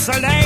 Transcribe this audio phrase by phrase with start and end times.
[0.00, 0.39] soleil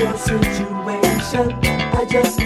[0.00, 0.66] your situation.
[1.62, 2.39] I just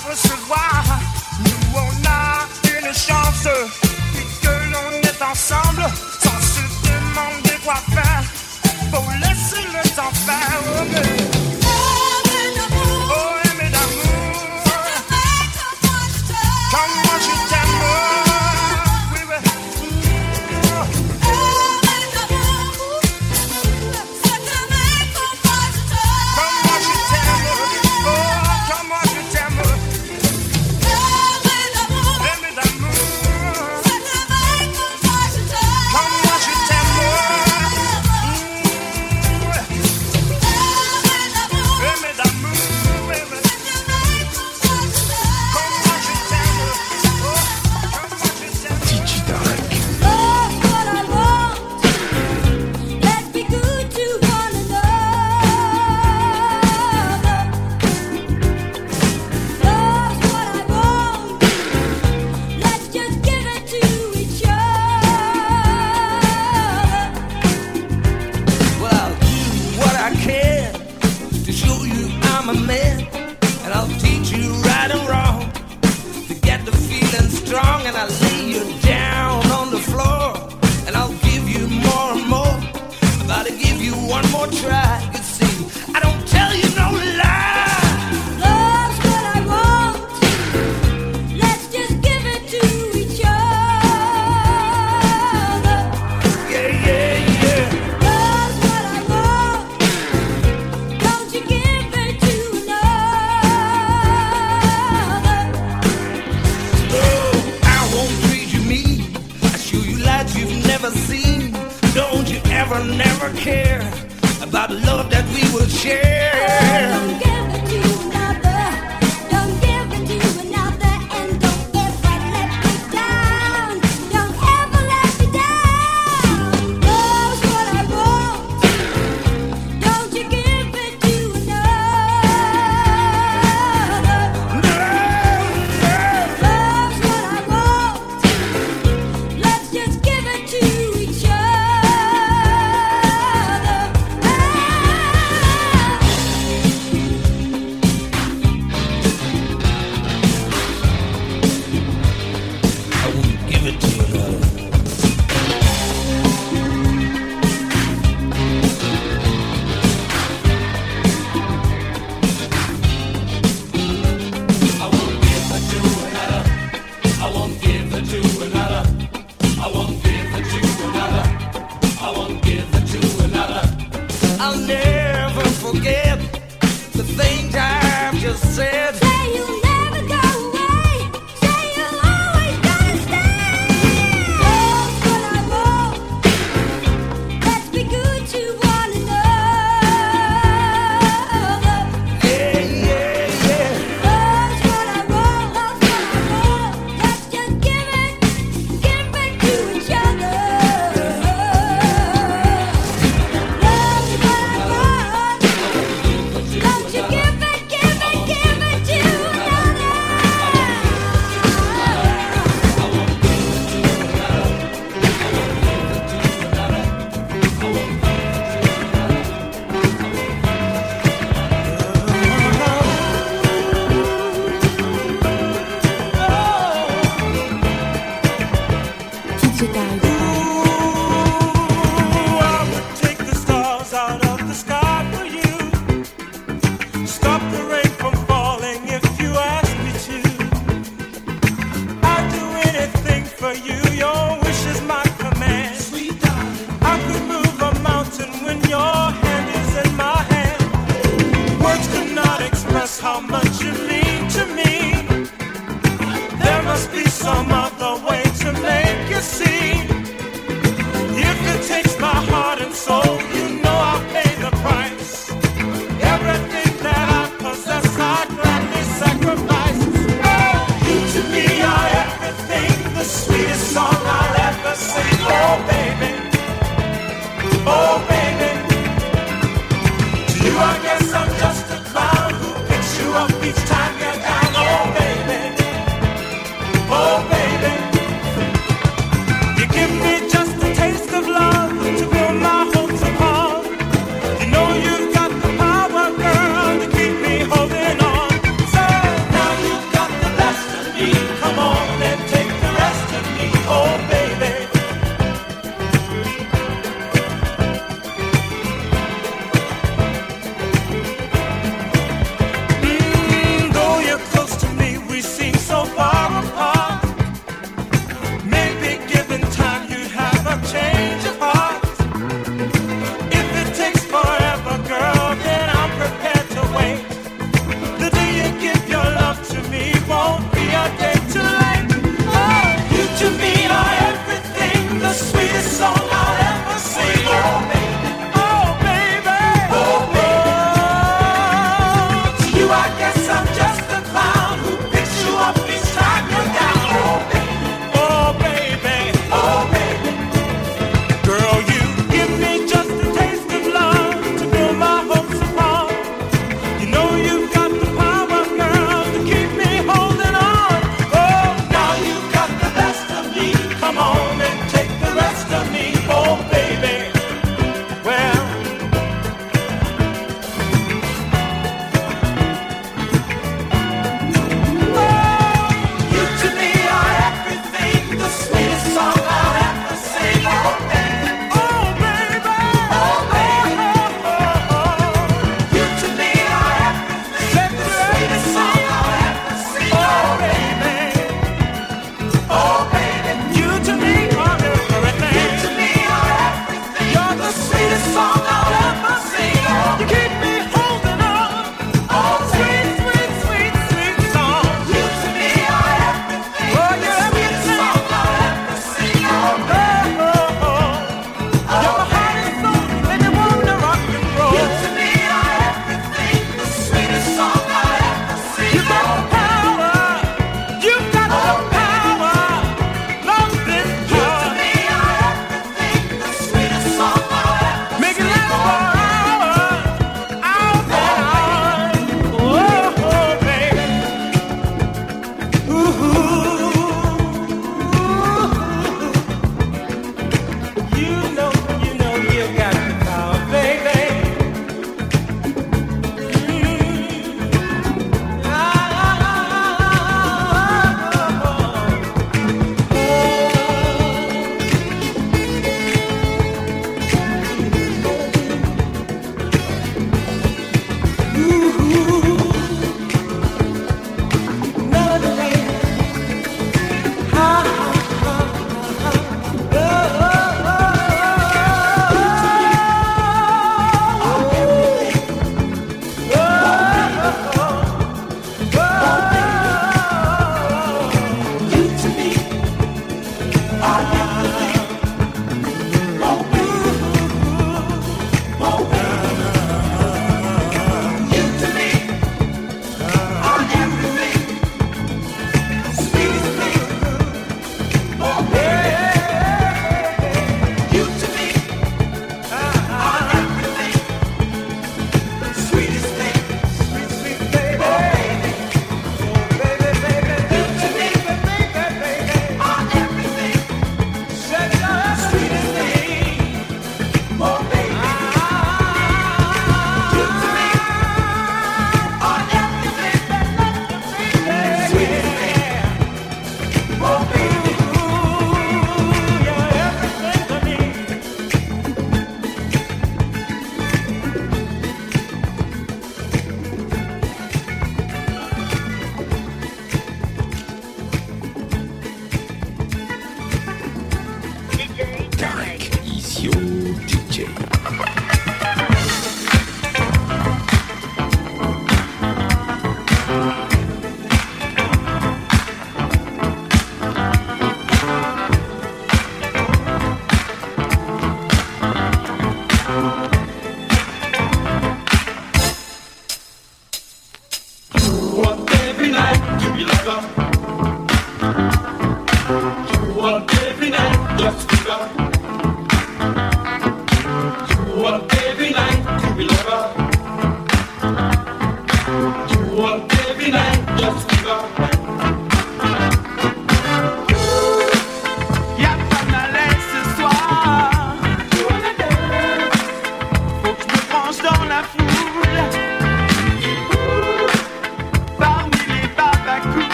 [0.00, 0.75] purpose is why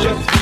[0.00, 0.35] Just